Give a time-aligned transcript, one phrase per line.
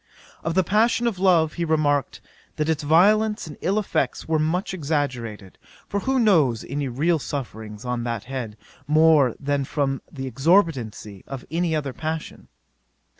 [0.43, 2.21] "'Of the passion of love he remarked,
[2.55, 7.85] that its violence and ill effects were much exaggerated; for who knows any real sufferings
[7.85, 12.47] on that head, more than from the exorbitancy of any other passion?